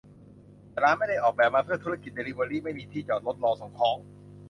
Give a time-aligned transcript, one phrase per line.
[0.71, 3.97] แต่ร้านไม่ได้ออกแบบมาเพื่อธุรกิจเดลิเวอรี ไม่มีที่จอดรถรอส่งของ